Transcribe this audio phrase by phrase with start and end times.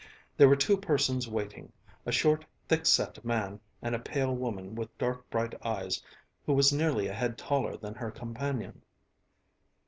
[0.35, 1.71] There were two persons waiting,
[2.07, 6.01] a short, thick set man and a pale woman with dark, bright eyes
[6.43, 8.81] who was nearly a head taller than her companion.